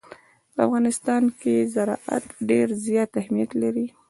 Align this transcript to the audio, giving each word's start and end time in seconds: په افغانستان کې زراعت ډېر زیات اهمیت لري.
په 0.53 0.59
افغانستان 0.67 1.23
کې 1.39 1.55
زراعت 1.73 2.25
ډېر 2.49 2.67
زیات 2.85 3.11
اهمیت 3.21 3.51
لري. 3.63 3.87